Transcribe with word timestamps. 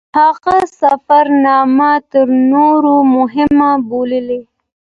هغه 0.19 0.57
سفرنامه 0.79 1.93
تر 2.11 2.27
نورو 2.51 2.95
مهمه 3.15 3.71
بولي. 3.89 4.39